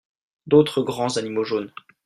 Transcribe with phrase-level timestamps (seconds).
[0.47, 1.71] D'autres grands animaux jaunes.